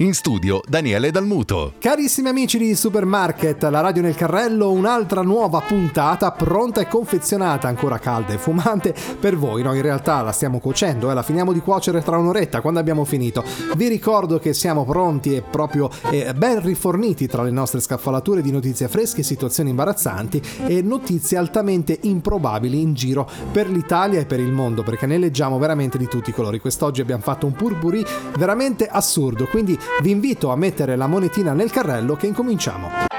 [0.00, 1.72] In studio Daniele Dalmuto.
[1.78, 7.98] Carissimi amici di Supermarket, la radio nel carrello, un'altra nuova puntata pronta e confezionata, ancora
[7.98, 9.62] calda e fumante per voi.
[9.62, 13.06] Noi in realtà la stiamo cuocendo, eh, la finiamo di cuocere tra un'oretta quando abbiamo
[13.06, 13.42] finito.
[13.74, 18.52] Vi ricordo che siamo pronti e proprio eh, ben riforniti tra le nostre scaffalature di
[18.52, 24.52] notizie fresche, situazioni imbarazzanti e notizie altamente improbabili in giro per l'Italia e per il
[24.52, 26.60] mondo, perché ne leggiamo veramente di tutti i colori.
[26.60, 28.04] Quest'oggi abbiamo fatto un purpurì
[28.36, 33.15] veramente assurdo, quindi vi invito a mettere la monetina nel carrello che incominciamo.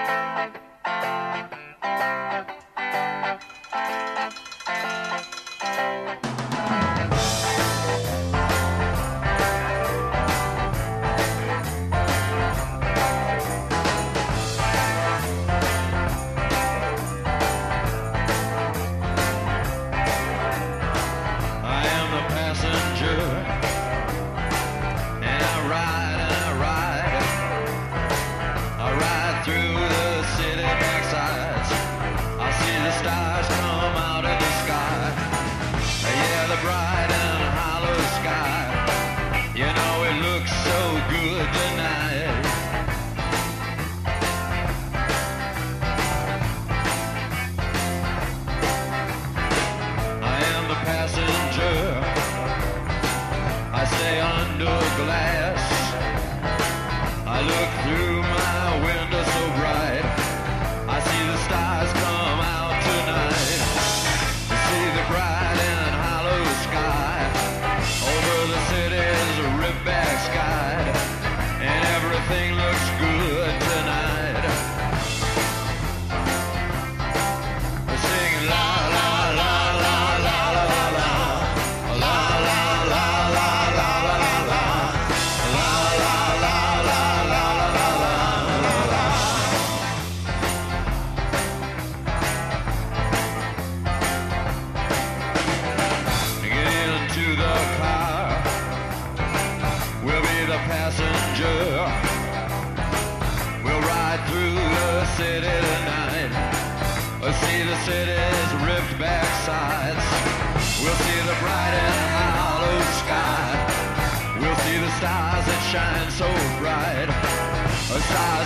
[118.09, 118.36] side.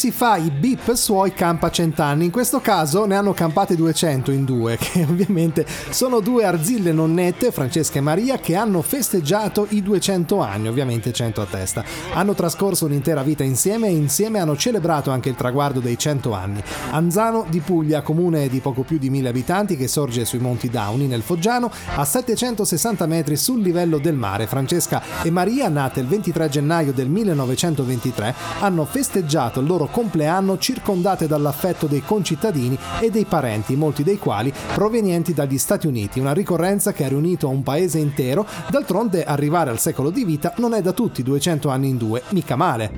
[0.00, 4.46] Si fa i beep suoi campa cent'anni, in questo caso ne hanno campate 200 in
[4.46, 10.40] due, che ovviamente sono due arzille nonnette, Francesca e Maria, che hanno festeggiato i 200
[10.40, 11.84] anni, ovviamente 100 a testa.
[12.14, 16.62] Hanno trascorso un'intera vita insieme e insieme hanno celebrato anche il traguardo dei 100 anni.
[16.92, 21.08] Anzano di Puglia, comune di poco più di 1000 abitanti che sorge sui Monti Dauni
[21.08, 24.46] nel Foggiano, a 760 metri sul livello del mare.
[24.46, 31.26] Francesca e Maria, nate il 23 gennaio del 1923, hanno festeggiato il loro compleanno circondate
[31.26, 36.92] dall'affetto dei concittadini e dei parenti, molti dei quali provenienti dagli Stati Uniti, una ricorrenza
[36.92, 40.92] che ha riunito un paese intero, d'altronde arrivare al secolo di vita non è da
[40.92, 42.90] tutti 200 anni in due, mica male.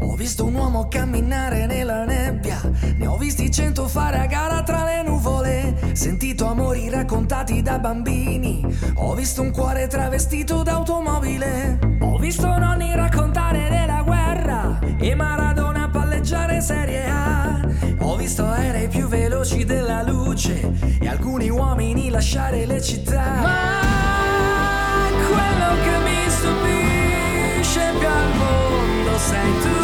[0.00, 2.60] Ho visto un uomo camminare nella nebbia,
[3.24, 8.62] visti cento fare a gara tra le nuvole, sentito amori raccontati da bambini,
[8.96, 16.60] ho visto un cuore travestito d'automobile, ho visto nonni raccontare della guerra e Maradona palleggiare
[16.60, 17.66] Serie A,
[18.00, 23.40] ho visto aerei più veloci della luce e alcuni uomini lasciare le città.
[23.40, 23.80] Ma
[25.30, 29.83] quello che mi stupisce più al mondo sei tu.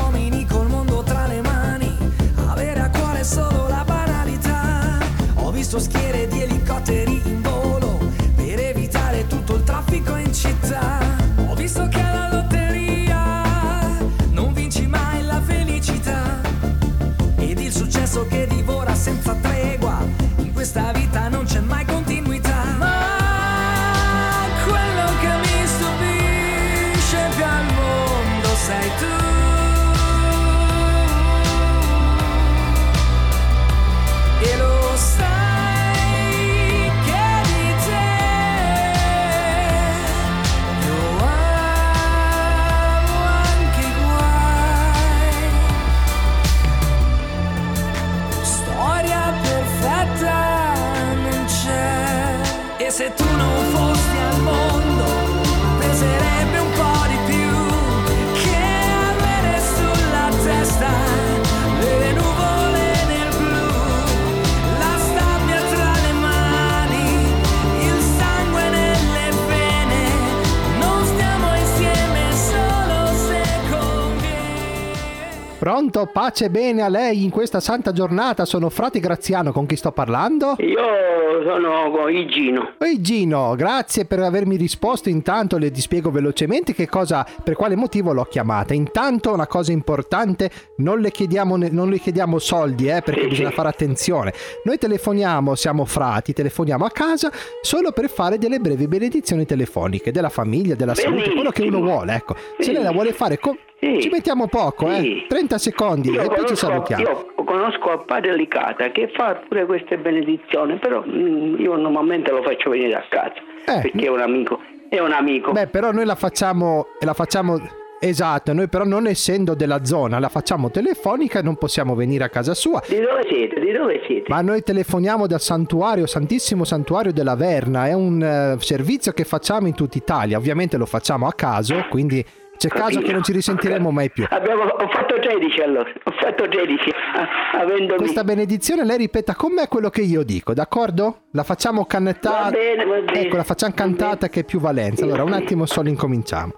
[75.65, 76.09] Pronto?
[76.11, 78.45] Pace bene a lei in questa santa giornata.
[78.45, 80.55] Sono frate Graziano con chi sto parlando.
[80.57, 82.71] Io sono con Igino.
[82.79, 85.09] Ehi Gino, grazie per avermi risposto.
[85.09, 88.73] Intanto le spiego velocemente che cosa, per quale motivo l'ho chiamata.
[88.73, 93.49] Intanto una cosa importante, non le chiediamo, non le chiediamo soldi, eh, perché Sì, bisogna
[93.49, 93.53] sì.
[93.55, 94.33] fare attenzione.
[94.63, 97.31] Noi telefoniamo, siamo frati, telefoniamo a casa
[97.61, 101.93] solo per fare delle brevi benedizioni telefoniche della famiglia, della salute, quello che uno Benissimo.
[101.97, 102.15] vuole.
[102.15, 103.99] Ecco, se lei la vuole fare, co- Sì.
[103.99, 105.25] ci mettiamo poco, eh, Sì.
[105.27, 107.01] 30 secondi Io e poi ci conosco, salutiamo.
[107.03, 112.43] io conosco a Padre Licata che fa pure queste benedizioni, però mm, io normalmente lo
[112.43, 113.33] faccio venire a casa
[113.65, 113.81] Eh.
[113.81, 114.59] perché è un amico.
[114.87, 115.51] È un amico.
[115.51, 117.59] Beh, però noi la facciamo, la facciamo
[117.99, 122.29] esatto, noi però non essendo della zona, la facciamo telefonica e non possiamo venire a
[122.29, 122.81] casa sua.
[122.87, 123.59] Di dove siete?
[123.59, 124.25] Di dove siete?
[124.27, 129.67] Ma noi telefoniamo dal santuario, Santissimo Santuario della Verna, è un eh, servizio che facciamo
[129.67, 132.23] in tutta Italia, ovviamente lo facciamo a caso, quindi
[132.61, 133.01] c'è caso Capito.
[133.01, 134.23] che non ci risentiremo mai più.
[134.29, 137.97] Abbiamo, ho fatto 13 allora, ho fatto 13, ah, avendomi...
[137.97, 141.21] Questa benedizione lei ripeta con me quello che io dico, d'accordo?
[141.31, 142.43] La facciamo cannettata.
[142.43, 143.19] Va bene, va bene.
[143.19, 145.05] Ecco, la facciamo cantata che è più valenza.
[145.05, 146.53] Allora, un attimo solo incominciamo.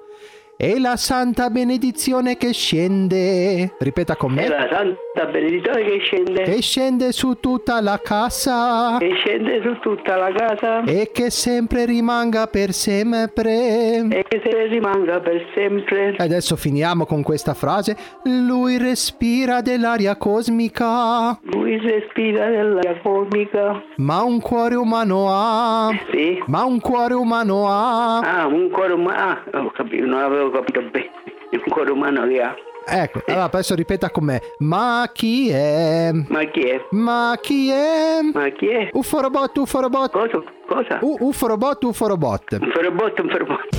[0.64, 6.62] E la santa benedizione che scende, ripeta con me, la santa benedizione che scende, che
[6.62, 12.48] scende su tutta la casa che scende su tutta la casa e che sempre rimanga
[12.48, 14.08] per sempre.
[14.08, 16.16] e che se ne rimanga per sempre.
[16.18, 17.98] E adesso finiamo con questa frase.
[18.24, 23.84] Lui respira dell'aria cosmica, Lui respira dell'aria cosmica.
[23.98, 25.90] ma un cuore umano ha.
[26.10, 26.42] Sì.
[26.46, 28.20] Ma un cuore umano ha.
[28.20, 29.18] Ah, un cuore umano.
[29.20, 31.10] Ah, ho capito, non avevo capito bene.
[31.52, 32.56] Un cuore umano che ha.
[32.86, 34.42] Ecco, allora adesso ripeta con me.
[34.60, 36.12] Ma chi è?
[36.28, 36.86] Ma chi è?
[36.92, 38.20] Ma chi è?
[38.34, 38.90] Ma chi è?
[38.92, 40.12] Uffo robot, uffo robot.
[40.12, 40.44] Cosa?
[40.68, 41.00] Cosa?
[41.02, 42.58] U- uffo robot, uffo robot.
[42.60, 43.78] Un ferrobotto, un ferrobotto.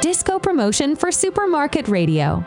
[0.00, 2.44] Disco promotion for Supermarket Radio.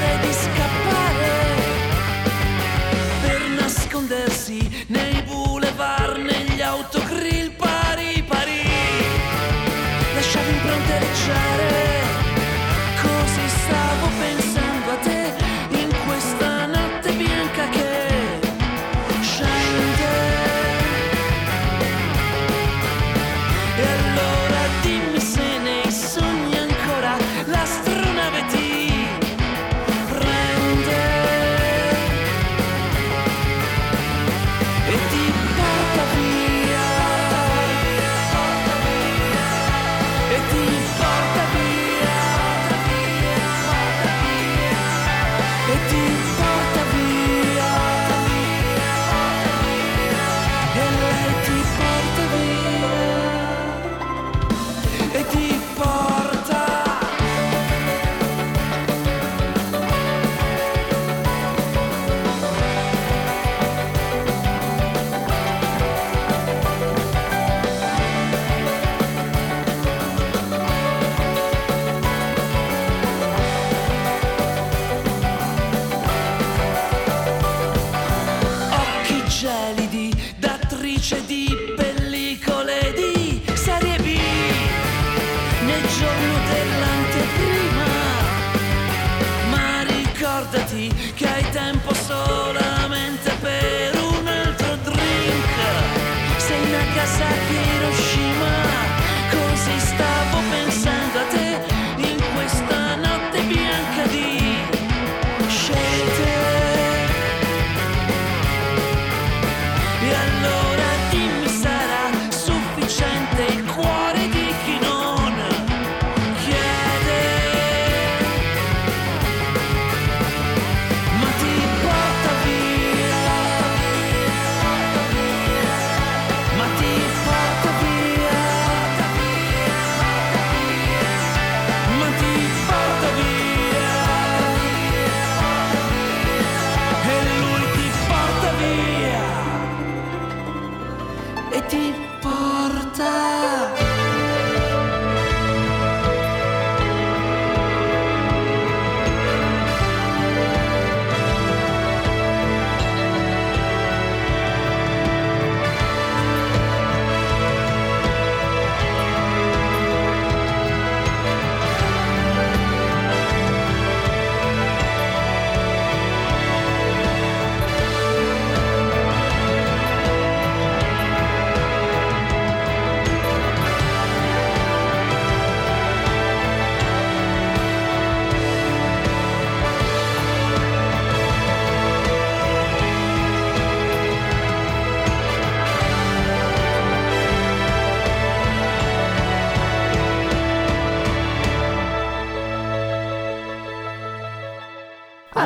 [0.00, 0.67] Alla fermata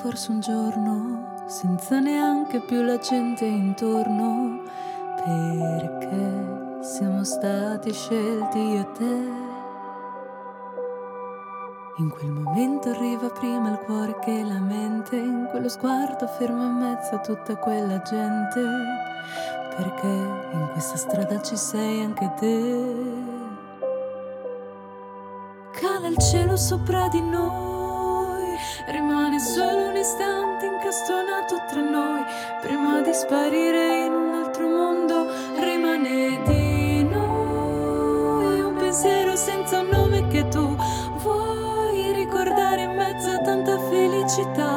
[0.00, 4.62] forse un giorno, senza neanche più la gente intorno,
[5.16, 9.52] perché siamo stati scelti io e te.
[11.98, 16.74] In quel momento arriva prima il cuore che la mente, in quello sguardo fermo in
[16.74, 18.60] mezzo a tutta quella gente,
[19.76, 23.32] perché in questa strada ci sei anche te.
[25.72, 27.73] Cala il cielo sopra di noi,
[28.86, 32.22] rimane solo un istante incastonato tra noi,
[32.60, 35.26] prima di sparire in un altro mondo,
[35.58, 40.76] rimane di noi un pensiero senza un nome che tu
[41.22, 44.73] vuoi ricordare in mezzo a tanta felicità.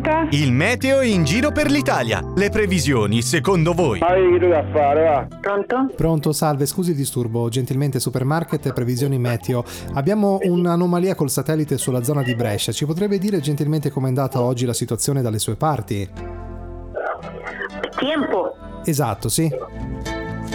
[0.00, 0.26] Pronta?
[0.30, 2.22] Il meteo in giro per l'Italia.
[2.34, 4.00] Le previsioni, secondo voi?
[4.00, 5.26] Che da fare, va.
[5.40, 5.94] Pronto?
[5.96, 9.64] Pronto, salve, scusi il disturbo, gentilmente supermarket e previsioni meteo.
[9.94, 12.72] Abbiamo un'anomalia col satellite sulla zona di Brescia.
[12.72, 16.08] Ci potrebbe dire gentilmente com'è andata oggi la situazione dalle sue parti?
[17.98, 18.56] Tempo?
[18.84, 19.50] Esatto, sì.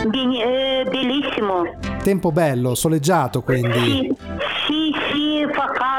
[0.08, 1.64] Bene- eh, bellissimo.
[2.04, 3.80] Tempo bello, soleggiato quindi.
[3.80, 4.16] Sì,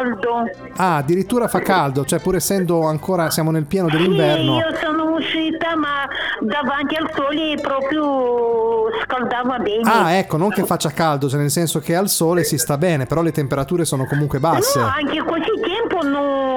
[0.02, 0.50] caldo.
[0.76, 4.56] Ah, addirittura fa caldo, cioè pur essendo ancora siamo nel pieno Sì, dell'inverno.
[4.58, 6.06] io sono uscita, ma
[6.40, 9.82] davanti al sole proprio scaldava bene.
[9.84, 13.06] Ah, ecco, non che faccia caldo, cioè nel senso che al sole si sta bene,
[13.06, 14.78] però le temperature sono comunque basse.
[14.78, 16.51] No, anche così tempo non,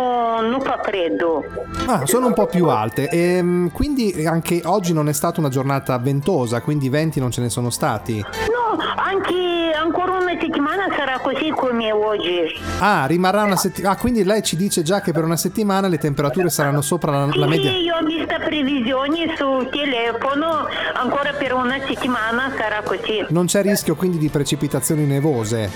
[0.50, 1.44] non fa freddo.
[1.86, 3.10] Ah, sono un po' più alte.
[3.10, 7.50] E, quindi anche oggi non è stata una giornata ventosa, quindi venti non ce ne
[7.50, 8.20] sono stati.
[8.20, 12.60] No, anche ancora una settimana sarà così come oggi.
[12.80, 13.96] Ah, rimarrà una settimana.
[13.96, 17.28] Ah, quindi lei ci dice già che per una settimana le temperature saranno sopra la,
[17.34, 17.72] la media.
[17.72, 23.26] Sì, io ho visto previsioni sul telefono, ancora per una settimana sarà così.
[23.30, 25.70] Non c'è rischio quindi di precipitazioni nevose.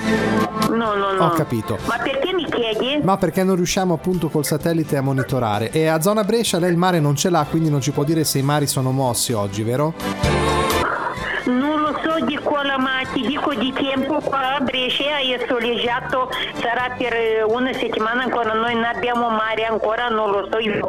[0.69, 1.25] No, no, no.
[1.25, 1.77] Ho capito.
[1.87, 2.99] Ma perché mi chiedi?
[3.01, 4.58] Ma perché non riusciamo appunto col satellite
[4.97, 5.71] a monitorare?
[5.71, 8.23] E a zona Brescia lei il mare non ce l'ha, quindi non ci può dire
[8.23, 10.58] se i mari sono mossi oggi, vero?
[12.79, 16.29] Di ma ti dico di tempo qua a Brescia è soleggiato,
[16.61, 20.87] sarà per eh, una settimana ancora, noi non abbiamo mare ancora, non lo so, io,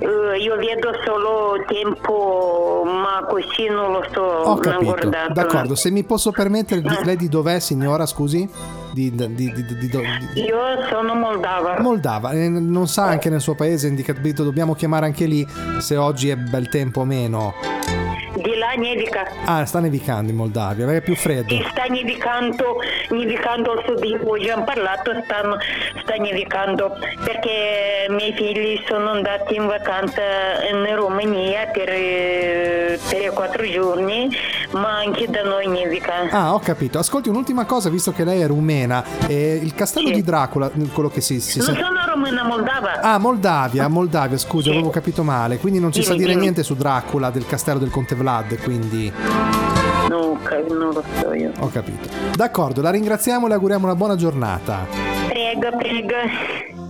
[0.00, 5.08] eh, io vedo solo tempo, ma così non lo so, Ho capito.
[5.32, 8.48] D'accordo, se mi posso permettere, di- lei di dov'è signora, scusi?
[8.90, 9.90] Di, di, di,
[10.34, 10.58] Io
[10.90, 11.78] sono moldava.
[11.78, 15.46] Moldava, Eh, non sa anche nel suo paese, indicabito, dobbiamo chiamare anche lì
[15.78, 17.54] se oggi è bel tempo o meno.
[18.68, 19.26] Di Да, nevica.
[19.44, 21.54] Ah, sta nevicando in Moldavia, è più freddo.
[21.54, 22.78] E sta nevicando,
[23.10, 25.56] nevicando al sud, oggi abbiamo parlato, stanno,
[26.02, 30.20] sta nevicando perché i miei figli sono andati in vacanza
[30.70, 34.28] in Romania per eh, 3-4 giorni,
[34.72, 36.28] ma anche da noi nevica.
[36.30, 36.98] Ah, ho capito.
[36.98, 39.02] Ascolti, un'ultima cosa, visto che lei è rumena.
[39.28, 41.40] eh, il castello di Dracula, quello che si...
[41.40, 43.00] si Non sono romena, moldava.
[43.00, 44.76] Ah, Moldavia, Moldavia, scusa, Sì.
[44.76, 45.58] avevo capito male.
[45.58, 46.42] Quindi non ci sa Dimmi, dire dimmi.
[46.42, 49.12] niente su Dracula del castello del Conte Vlad, quindi
[50.08, 50.38] No,
[50.68, 51.52] non lo so io.
[51.58, 52.08] ho capito.
[52.34, 54.86] D'accordo, la ringraziamo e le auguriamo una buona giornata.
[55.28, 56.86] Prego, prego.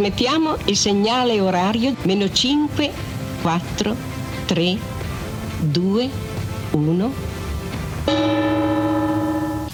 [0.00, 2.90] Trasmettiamo il segnale orario meno 5,
[3.42, 3.94] 4,
[4.46, 4.78] 3,
[5.58, 6.10] 2,
[6.70, 7.12] 1.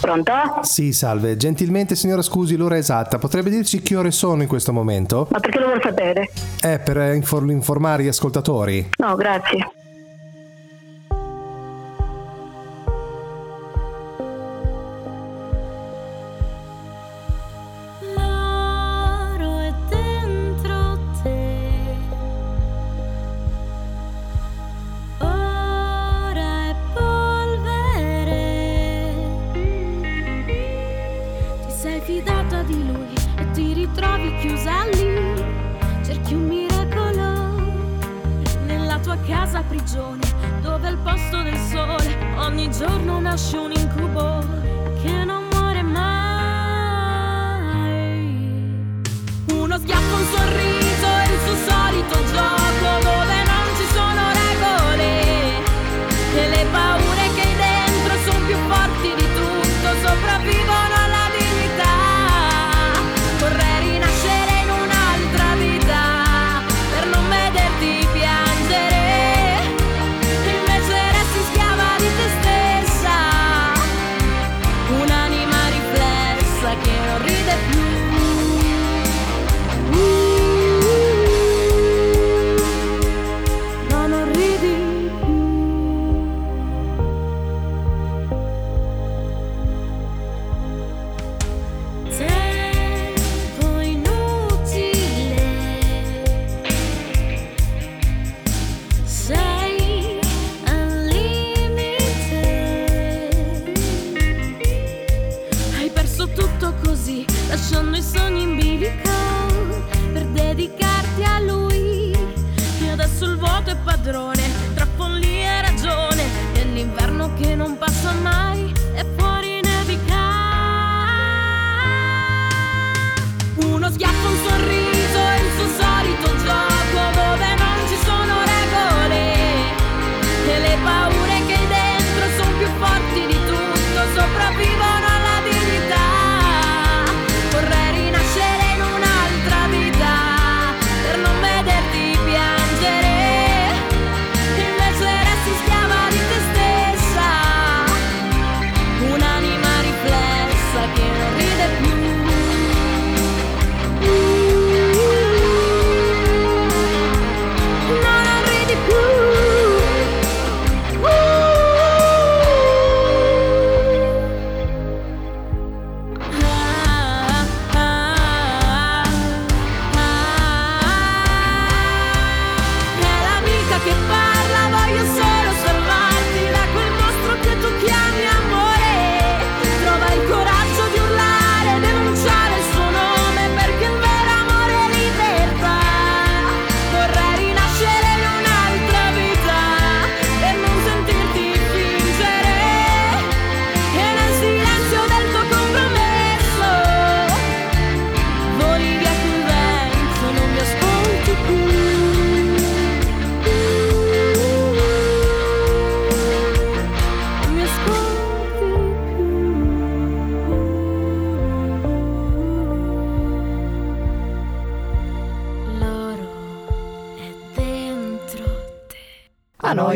[0.00, 0.32] Pronto?
[0.62, 1.36] Sì, salve.
[1.36, 3.18] Gentilmente, signora, scusi l'ora esatta.
[3.18, 5.28] Potrebbe dirci che ore sono in questo momento?
[5.30, 6.28] Ma perché lo vuol sapere?
[6.60, 8.84] È per eh, infor- informare gli ascoltatori.
[8.98, 9.65] No, grazie.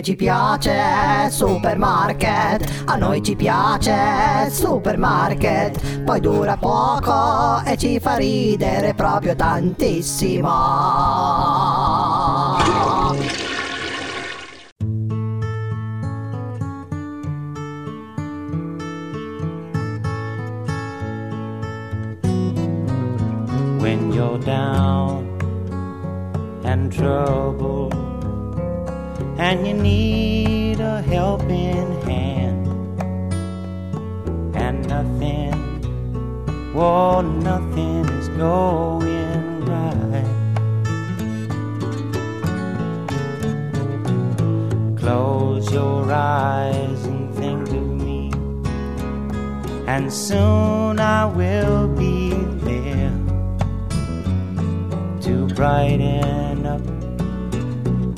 [0.01, 8.17] noi ci piace supermarket, a noi ci piace supermarket, poi dura poco e ci fa
[8.17, 10.49] ridere proprio tantissimo.
[23.81, 25.27] When you're down
[26.65, 28.00] and trouble
[29.41, 32.67] and you need a helping hand.
[34.55, 35.55] And nothing,
[36.77, 40.27] oh, nothing is going right.
[44.99, 48.31] Close your eyes and think of me,
[49.87, 52.35] and soon I will be
[52.69, 53.17] there
[55.23, 56.60] to brighten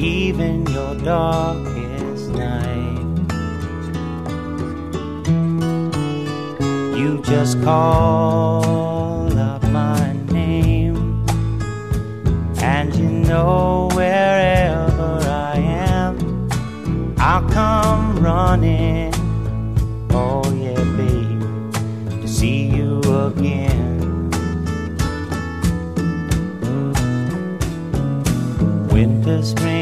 [0.02, 2.98] even your darkest night.
[6.96, 11.24] You just call up my name,
[12.58, 16.48] and you know wherever I am,
[17.18, 19.14] I'll come running.
[20.10, 23.82] Oh, yeah, babe, to see you again.
[29.42, 29.81] spring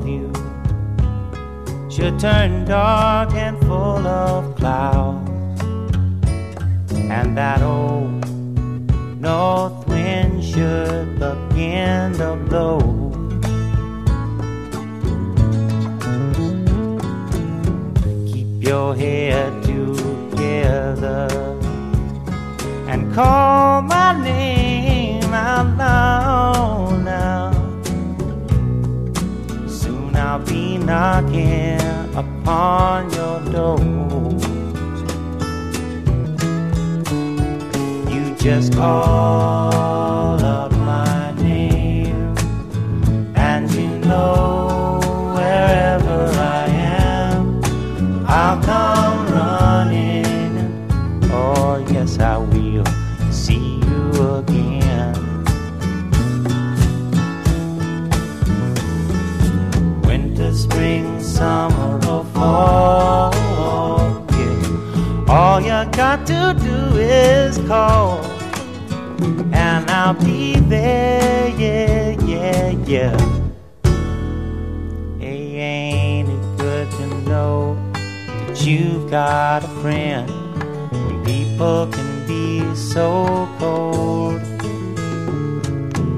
[2.01, 5.61] should turn dark and full of clouds,
[6.91, 8.25] and that old
[9.21, 12.79] north wind should begin to blow.
[18.33, 21.27] Keep your head together
[22.87, 23.60] and call
[38.41, 42.35] just call out my name,
[43.35, 44.99] and you know
[45.35, 47.61] wherever I am,
[48.25, 50.89] I'll come running.
[51.31, 52.83] Oh, yes, I will
[53.31, 55.13] see you again.
[60.01, 63.31] Winter, spring, summer, or fall.
[64.31, 65.25] Yeah.
[65.29, 68.10] All you got to do is call,
[70.03, 71.47] I'll be there.
[71.49, 73.15] Yeah, yeah, yeah.
[75.19, 77.77] Hey, ain't it good to know
[78.47, 80.27] that you've got a friend?
[80.91, 84.41] When people can be so cold,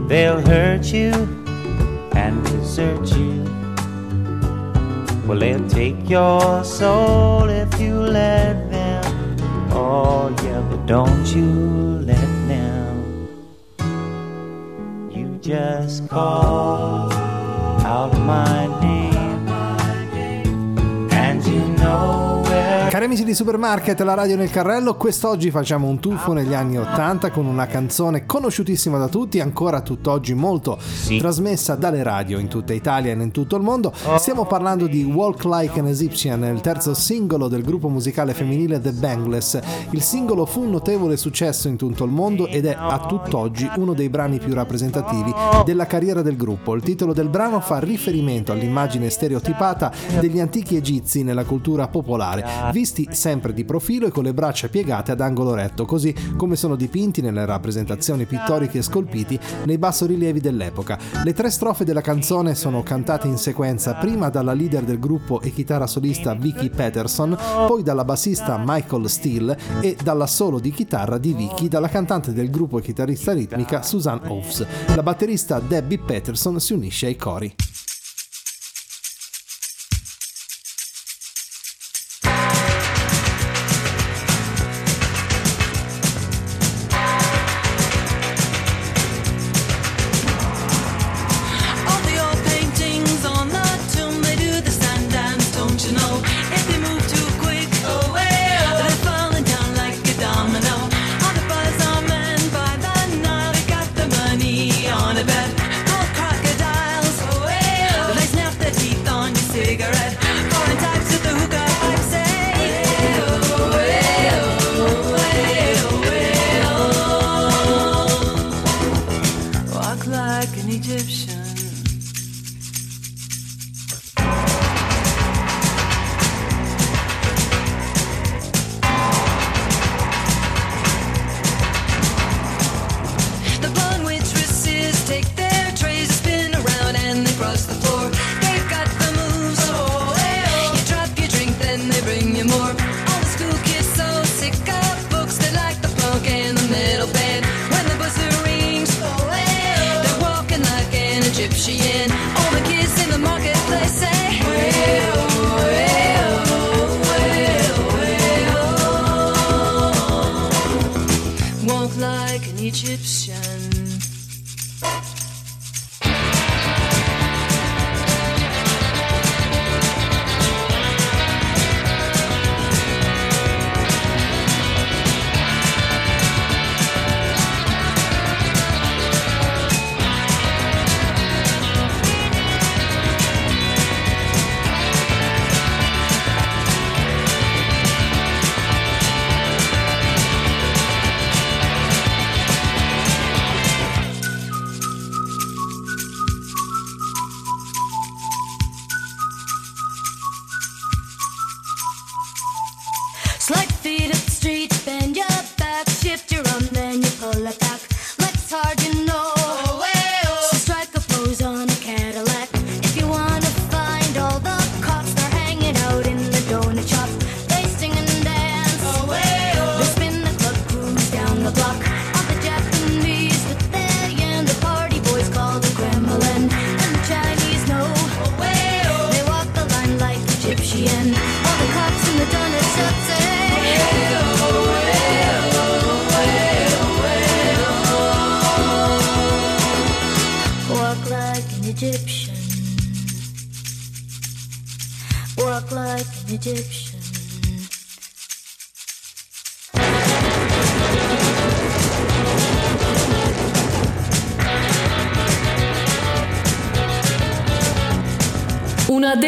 [0.08, 1.12] they'll hurt you
[2.16, 3.44] and desert you.
[5.28, 9.04] Well, they'll take your soul if you let them.
[9.72, 11.93] Oh, yeah, but don't you
[15.44, 17.12] just call
[17.84, 18.73] out my
[22.94, 27.32] Cari amici di Supermarket, la radio nel carrello, quest'oggi facciamo un tuffo negli anni 80
[27.32, 30.78] con una canzone conosciutissima da tutti, ancora tutt'oggi molto
[31.18, 33.92] trasmessa dalle radio in tutta Italia e in tutto il mondo.
[34.18, 38.92] Stiamo parlando di Walk Like an Egyptian, il terzo singolo del gruppo musicale femminile The
[38.92, 39.60] Bangles.
[39.90, 43.96] Il singolo fu un notevole successo in tutto il mondo ed è a tutt'oggi uno
[43.96, 45.34] dei brani più rappresentativi
[45.66, 46.76] della carriera del gruppo.
[46.76, 52.46] Il titolo del brano fa riferimento all'immagine stereotipata degli antichi egizi nella cultura popolare,
[52.84, 56.76] visti sempre di profilo e con le braccia piegate ad angolo retto, così come sono
[56.76, 61.00] dipinti nelle rappresentazioni pittoriche scolpiti nei bassorilievi dell'epoca.
[61.24, 65.54] Le tre strofe della canzone sono cantate in sequenza prima dalla leader del gruppo e
[65.54, 71.32] chitarra solista Vicky Patterson, poi dalla bassista Michael Steele e dalla solo di chitarra di
[71.32, 74.66] Vicky dalla cantante del gruppo e chitarrista ritmica Susan Oaves.
[74.94, 77.56] La batterista Debbie Patterson si unisce ai cori.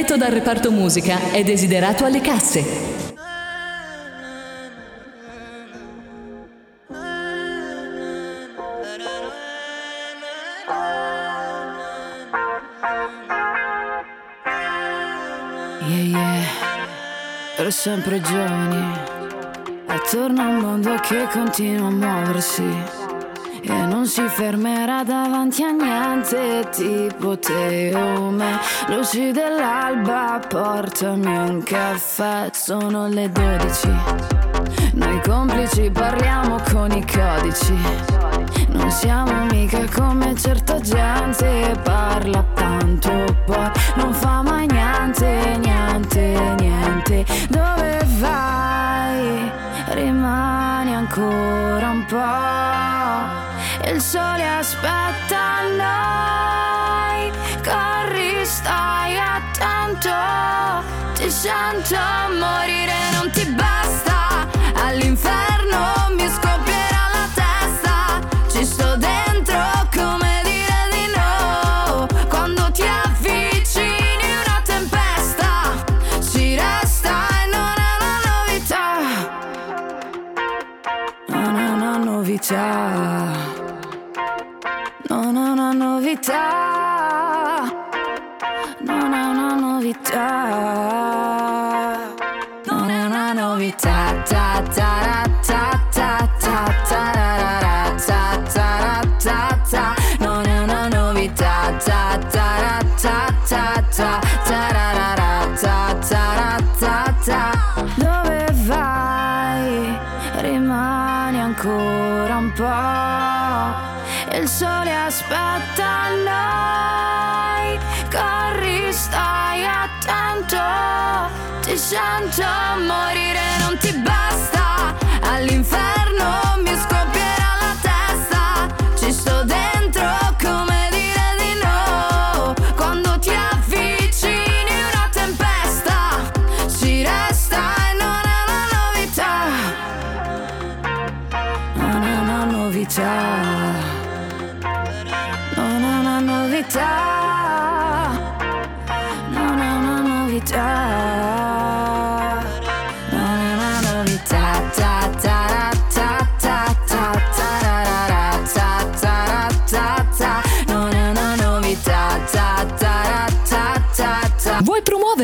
[0.05, 2.63] Addetto dal reparto musica è desiderato alle casse.
[15.88, 16.43] Yeah, yeah,
[17.55, 18.99] per sempre giovani,
[19.88, 23.05] attorno a un mondo che continua a muoversi
[23.68, 28.59] e non si fermerà davanti a niente, tipo te o me.
[28.88, 33.88] Luci dell'alba, portami un caffè, sono le 12.
[34.93, 38.24] Noi complici parliamo con i codici.
[38.70, 43.09] Non siamo mica come certa gente Parla tanto
[43.45, 49.51] poi non fa mai niente, niente, niente Dove vai?
[49.91, 53.44] Rimani ancora un po'
[53.88, 57.31] Il sole aspetta noi.
[57.63, 60.09] Corri, stai attento
[61.13, 61.95] Ti sento
[62.31, 62.84] morire,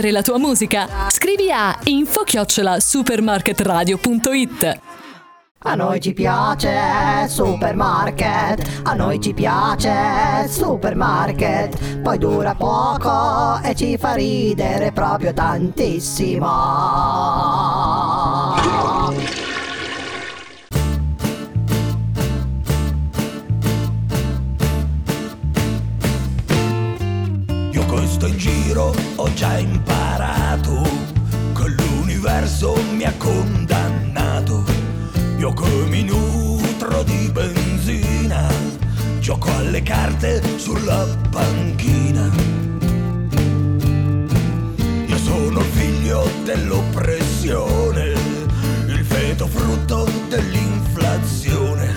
[0.02, 0.88] promuovere la tua musica?
[1.10, 4.80] Scrivi a info-supermarketradio.it
[5.60, 13.96] A noi ci piace supermarket, a noi ci piace supermarket, poi dura poco e ci
[13.98, 16.48] fa ridere proprio tantissimo.
[28.22, 30.84] Questo in giro ho già imparato
[31.56, 34.64] che l'universo mi ha condannato.
[35.38, 38.48] Io che mi nutro di benzina,
[39.20, 42.30] gioco alle carte sulla panchina.
[45.08, 48.14] Io sono il figlio dell'oppressione,
[48.86, 51.92] il feto frutto dell'inflazione.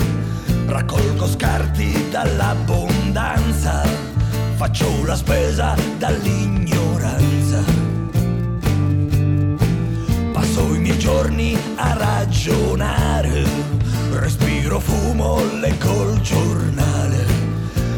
[0.65, 3.83] Raccolgo scarti dall'abbondanza,
[4.55, 7.63] faccio la spesa dall'ignoranza.
[10.33, 13.45] Passo i miei giorni a ragionare,
[14.13, 17.27] respiro fumo, leggo il giornale.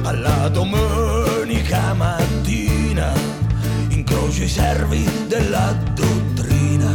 [0.02, 3.12] Alla domenica mattina
[3.88, 6.94] incrocio i servi della dottrina.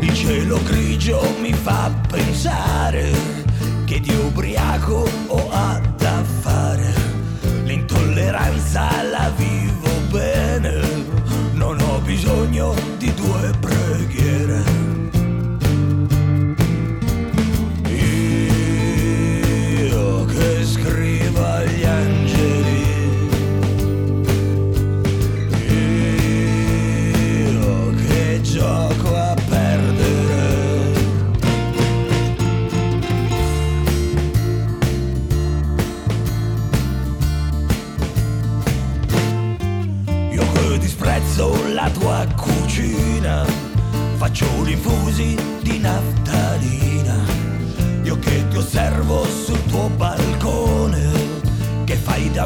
[0.00, 3.42] Il cielo grigio mi fa pensare
[3.84, 5.43] che di ubriaco ho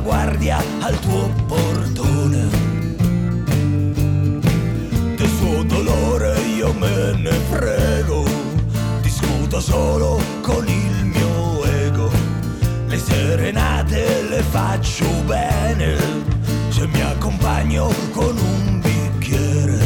[0.09, 2.49] guardia al tuo portone.
[5.17, 8.25] Del suo dolore io me ne frego,
[9.03, 12.11] discuto solo con il mio ego.
[12.87, 15.97] Le serenate le faccio bene,
[16.71, 19.79] se mi accompagno con un bicchiere.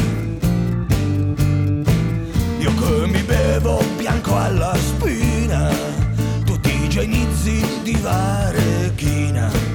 [2.59, 5.69] Io che mi bevo bianco alla spina,
[6.45, 9.72] tutti già inizi di varechina.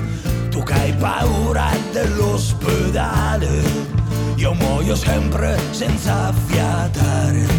[0.69, 3.49] Che hai paura dell'ospedale,
[4.35, 7.57] io muoio sempre senza fiatare.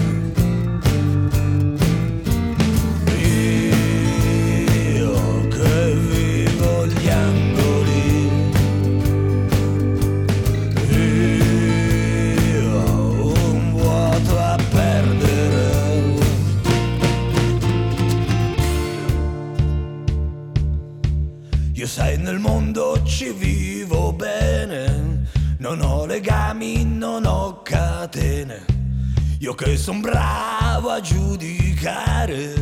[29.60, 32.54] Che son bravo a giudicare,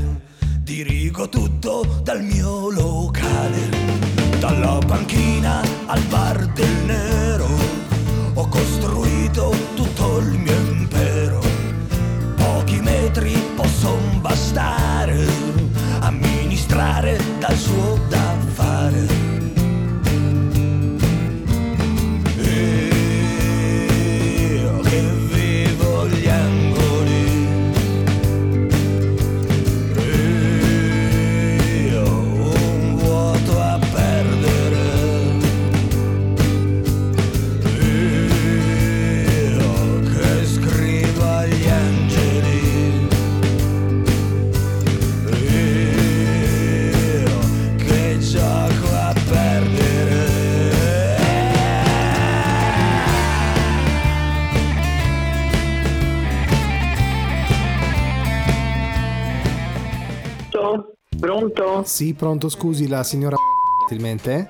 [0.62, 3.70] dirigo tutto dal mio locale.
[4.40, 7.48] Dalla panchina al bar del nero,
[8.34, 11.40] ho costruito tutto il mio impero.
[12.36, 15.24] Pochi metri possono bastare,
[16.00, 18.27] amministrare dal suo da
[61.52, 61.84] Pronto?
[61.86, 63.36] Sì, pronto, scusi, la signora
[63.88, 64.50] gentilmente?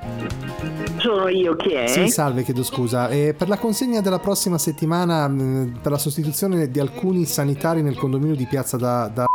[0.97, 1.87] Sono io chi è?
[1.87, 3.07] Sì, salve, chiedo scusa.
[3.09, 7.95] E per la consegna della prossima settimana, mh, per la sostituzione di alcuni sanitari nel
[7.95, 9.09] condominio di Piazza da...
[9.13, 9.25] da...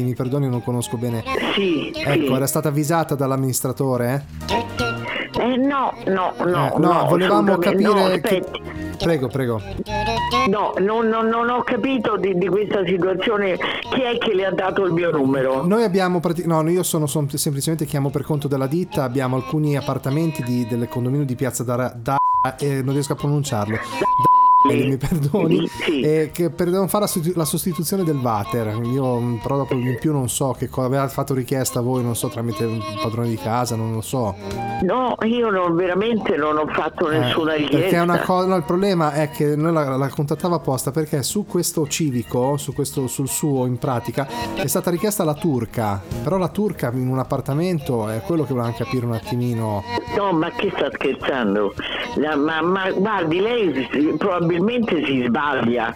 [0.00, 1.24] Mi perdoni, non conosco bene.
[1.54, 2.32] Sì, Ecco, sì.
[2.32, 4.26] era stata avvisata dall'amministratore?
[5.38, 8.62] Eh, no, no, no, Eh, no, volevamo assolutamente- capire no, aspetti.
[8.98, 9.60] Prego, prego.
[10.48, 14.52] No, non, non- non ho capito di, di questa situazione chi è che le ha
[14.52, 15.64] dato il mio numero.
[15.66, 20.42] Noi abbiamo no, io sono som- semplicemente chiamo per conto della ditta, abbiamo alcuni appartamenti
[20.42, 22.16] di- del condominio di Piazza da, da
[22.58, 23.76] eh, non riesco a pronunciarlo.
[24.66, 25.68] Da- mi perdoni,
[26.02, 28.78] eh, che per, devono fare la, sostitu- la sostituzione del water.
[28.84, 32.02] Io mh, però dopo in più non so che cosa aveva fatto richiesta a voi,
[32.02, 34.34] non so tramite un padrone di casa, non lo so.
[34.82, 37.78] No, io non, veramente non ho fatto nessuna Eh, richiesta.
[37.78, 41.22] Perché è una cosa, no, il problema è che noi la, la contattava apposta perché
[41.22, 46.02] su questo civico, su questo, sul suo in pratica, è stata richiesta la turca.
[46.22, 49.82] Però la turca in un appartamento è quello che volevamo capire un attimino.
[50.16, 51.72] No, ma che sta scherzando?
[52.16, 54.14] La- ma, ma guardi, lei si-
[54.56, 55.94] probabilmente si sbaglia.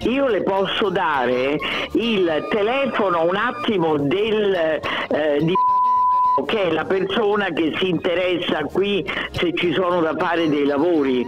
[0.00, 1.58] Io le posso dare
[1.92, 5.54] il telefono un attimo del eh, di
[6.44, 11.26] che è la persona che si interessa qui se ci sono da fare dei lavori.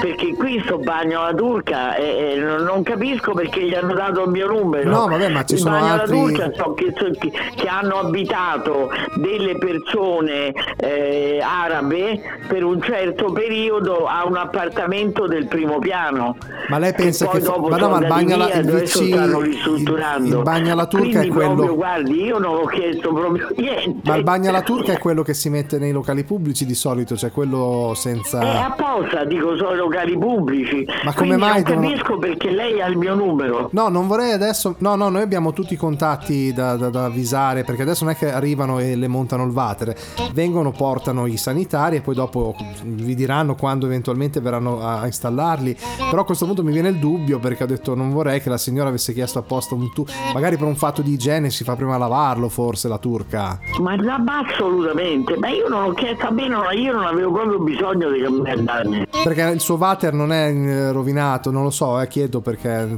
[0.00, 4.30] Perché qui sto bagno alla turca e, e non capisco perché gli hanno dato il
[4.30, 4.90] mio numero.
[4.90, 9.56] No, vabbè, ma ci sono altri- turca so che, so che- che hanno abitato delle
[9.56, 16.36] persone eh, arabe per un certo periodo a un appartamento del primo piano.
[16.68, 19.06] Ma lei pensa che dopo ma no, ma il bagno alla- via, il adesso VC
[19.08, 20.36] stanno ristrutturando.
[20.36, 24.00] il bagno alla turca Quindi è quello- proprio, guardi io non ho chiesto proprio niente.
[24.10, 27.16] Ma il bagno alla turca è quello che si mette nei locali pubblici di solito,
[27.16, 28.66] cioè quello è senza.
[28.66, 30.84] apposta, dico, sono locali pubblici.
[31.04, 33.68] Ma come mai non capisco perché lei ha il mio numero.
[33.72, 34.74] No, non vorrei adesso.
[34.78, 38.16] No, no, noi abbiamo tutti i contatti da, da- da avvisare perché adesso non è
[38.16, 39.94] che arrivano e le montano il water.
[40.32, 45.76] Vengono, portano i sanitari e poi dopo vi diranno quando eventualmente verranno a installarli.
[46.10, 48.58] Però a questo punto mi viene il dubbio perché ho detto non vorrei che la
[48.58, 50.04] signora avesse chiesto apposta un tu.
[50.32, 53.58] Magari per un fatto di igiene si fa prima lavarlo, forse la turca.
[53.80, 58.20] Ma la assolutamente, ma io non ho chiesto non, io non avevo proprio bisogno di
[58.22, 59.06] cambiare.
[59.24, 62.88] Perché il suo water non è eh, rovinato, non lo so, eh, chiedo perché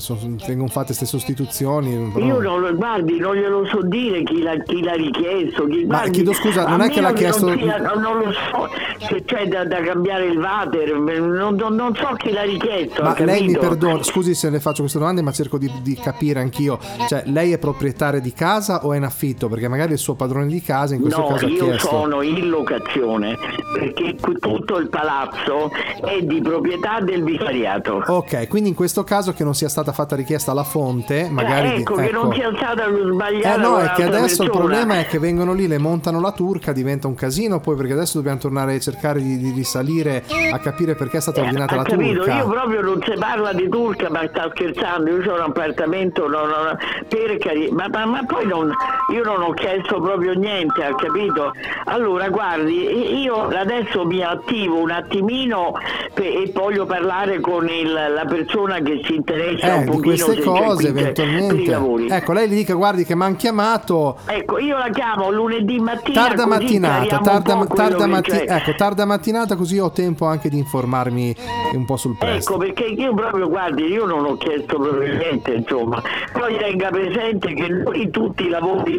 [0.47, 2.11] vengono fatte queste sostituzioni.
[2.12, 5.66] però- Io non lo guardi, non glielo so dire chi l'ha, chi l'ha richiesto.
[5.66, 8.68] Chi, Ma guardi, chiedo scusa, non è che l'ha chiesto- Non, sia- non lo so
[9.07, 13.03] se c'è da, da cambiare il water, non, non- so chi l'ha richiesto.
[13.03, 16.41] Ma lei mi perdona, scusi se le faccio queste domande, ma cerco di, di capire
[16.41, 16.78] anch'io.
[17.09, 19.49] Cioè, lei è proprietaria di casa o è in affitto?
[19.49, 21.89] Perché magari il suo padrone di casa in questo No, caso ha io chiesto.
[21.89, 23.37] sono in locazione
[23.73, 25.71] perché tutto il palazzo
[26.05, 28.03] è di proprietà del vicariato.
[28.07, 31.69] Ok, quindi in questo caso che non sia stata fatta richiesta alla fonte, magari...
[31.69, 33.55] Eh, di- ecco, che non sia stata sbagliata.
[33.55, 34.51] Eh no, è che adesso il persona.
[34.75, 38.16] problema è che vengono lì, le montano la turca, diventa un casino poi perché adesso
[38.19, 41.83] dobbiamo tornare a cercare di, di risalire a capire perché è stata ordinata Ha la
[41.85, 42.37] capito, turca.
[42.39, 46.41] io proprio non si parla di turca, ma sta scherzando, io ho un appartamento, no,
[46.47, 46.77] no, no,
[47.09, 48.73] per cari- ma, ma- ma poi non,
[49.12, 51.53] io non ho chiesto proprio niente, ha capito?
[51.85, 55.73] Allora guardi, io adesso mi attivo un attimino
[56.15, 60.33] e voglio parlare con il- la persona che si interessa Eh, un di pochino queste
[60.33, 62.15] se c'è cose eventualmente.
[62.15, 66.27] Ecco, lei gli dica guardi che mi hanno chiamato Ecco, io la chiamo lunedì mattina.
[66.27, 71.35] tarda mattinata, tarda, tarda matti- ecco, tarda mattinata così ho tempo anche di informarmi
[71.75, 72.53] un po' sul presto.
[72.55, 76.03] Ecco perché io proprio guardi, io non ho chiesto proprio niente, insomma.
[76.33, 78.97] Poi tenga presente che noi tutti i lavori,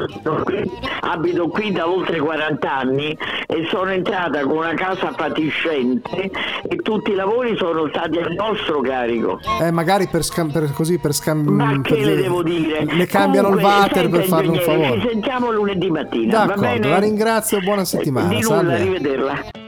[1.01, 6.31] abito qui da oltre 40 anni e sono entrata con una casa fatiscente
[6.67, 9.39] e tutti i lavori sono stati a nostro carico.
[9.61, 11.75] Eh, magari per, scam- per così per scambiare.
[11.75, 12.85] Ma che le devo dire?
[12.85, 15.01] Le cambiano Comunque, il water per farle un favore.
[15.01, 16.89] Ci sentiamo lunedì mattina, va D'accordo, bene?
[16.89, 18.29] la ringrazio buona settimana.
[18.29, 19.67] Di nulla, arrivederla.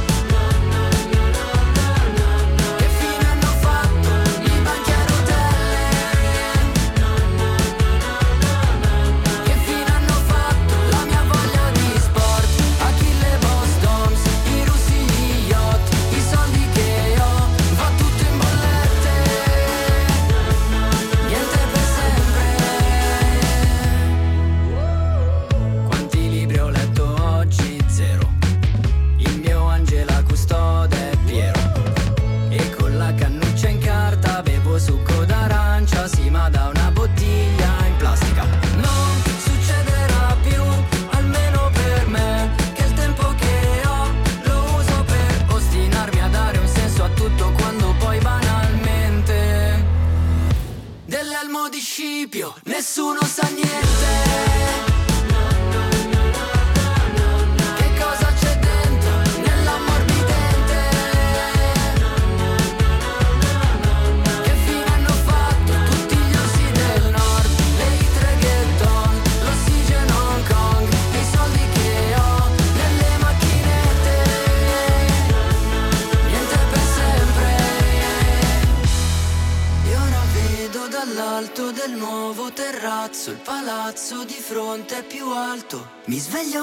[86.27, 86.60] Valio.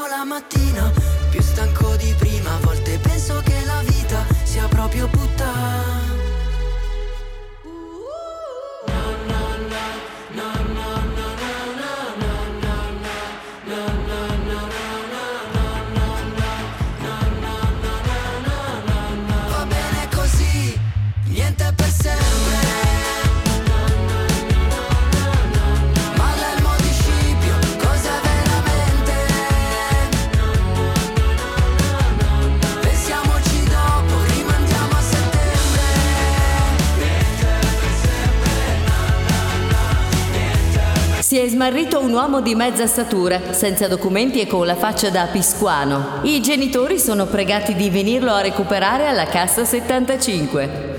[41.49, 46.21] Smarrito un uomo di mezza statura, senza documenti e con la faccia da piscuano.
[46.23, 50.97] I genitori sono pregati di venirlo a recuperare alla cassa 75.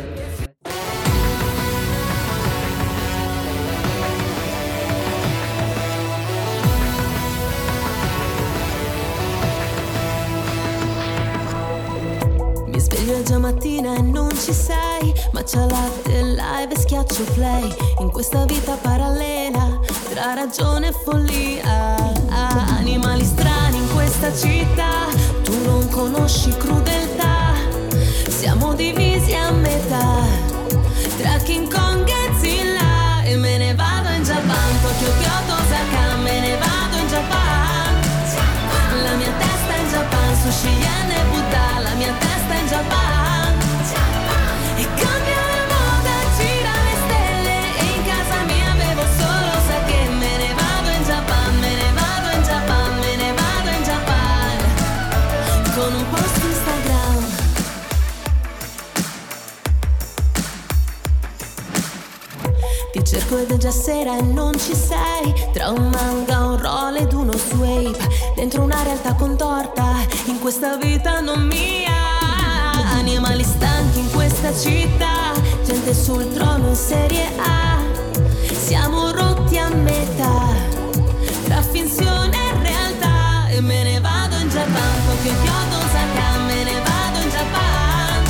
[12.67, 17.73] Mi Sveglio è già mattina e non ci sei Matcha latte live e schiaccio play
[17.99, 19.68] In questa vita parallela
[20.21, 21.95] Tra ragione e follia.
[22.77, 25.07] Animali strani in questa città.
[25.43, 27.53] Tu non conosci crudeltà.
[28.27, 30.25] Siamo divisi a metà.
[31.19, 33.23] Tra King Kong e Zilla.
[33.23, 36.17] E me ne vado in Japan Tokyo, Kyoto, Osaka.
[36.21, 37.95] Me ne vado in Japan
[39.01, 43.08] La mia testa in Japan Sushi, yen e Buddha La mia testa in Japan
[63.09, 65.33] cerco ed già sera e non ci sei.
[65.51, 67.97] Tra un manga, un roll ed uno swape
[68.35, 71.97] Dentro una realtà contorta In questa vita non mia.
[72.93, 75.33] Animali stanchi in questa città
[75.65, 77.81] Gente sul trono in serie A.
[78.53, 80.53] Siamo rotti a metà
[81.45, 83.47] Tra finzione e realtà.
[83.49, 88.23] E me ne vado in Japan Tokyo, Kyoto, Osaka Me ne vado in Japan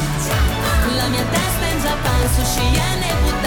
[0.95, 3.38] La mia testa in Japan Sushi, yen e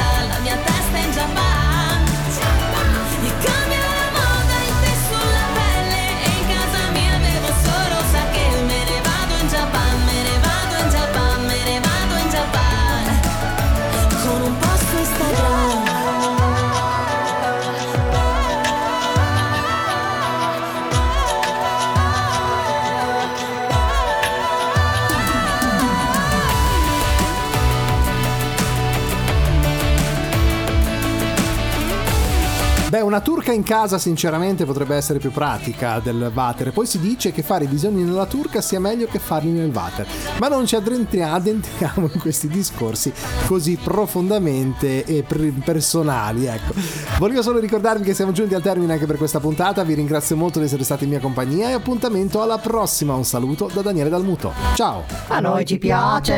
[33.13, 36.73] una turca in casa sinceramente potrebbe essere più pratica del water.
[36.73, 40.07] Poi si dice che fare i bisogni nella turca sia meglio che farli nel water.
[40.39, 43.13] Ma non ci addentriamo, in questi discorsi
[43.47, 46.47] così profondamente e per- personali.
[46.47, 46.73] Ecco.
[47.19, 49.85] Volevo solo ricordarvi che siamo giunti al termine anche per questa puntata.
[49.85, 53.13] Vi ringrazio molto di essere stati in mia compagnia e appuntamento alla prossima.
[53.13, 54.55] Un saluto da Daniele Dalmuto.
[54.75, 55.05] Ciao!
[55.29, 56.35] A noi ci piace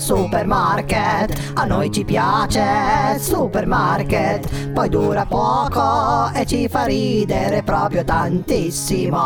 [0.00, 9.18] Supermarket, a noi ci piace Supermarket, poi dura poco e ci fa ridere proprio tantissimo.